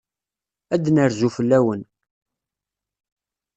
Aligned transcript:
Ad 0.73 0.81
d-nerzu 0.83 1.29
fell-awen. 1.35 1.81